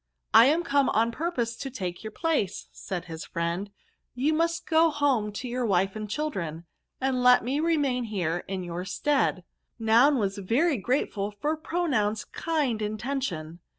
[0.33, 3.67] I am come on purpose to take your place,* said his fiieud;^
[4.15, 6.65] you must go home to your wife and children,
[6.99, 9.43] and let me remain here in your stead.'
[9.77, 13.59] Noun was very grateful for Pronoun's kind intention.